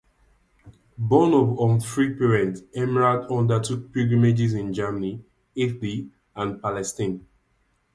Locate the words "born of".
0.97-1.59